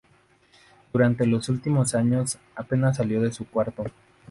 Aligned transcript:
Durante 0.91 1.27
los 1.27 1.47
últimos 1.49 1.93
años, 1.93 2.39
apenas 2.55 2.97
salió 2.97 3.21
de 3.21 3.31
su 3.31 3.47
cuarto. 3.47 3.83